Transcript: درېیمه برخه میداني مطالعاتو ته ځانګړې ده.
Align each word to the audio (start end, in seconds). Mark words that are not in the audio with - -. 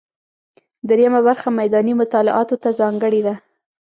درېیمه 0.89 1.21
برخه 1.27 1.49
میداني 1.59 1.93
مطالعاتو 2.01 2.55
ته 2.63 2.69
ځانګړې 2.79 3.21
ده. 3.27 3.35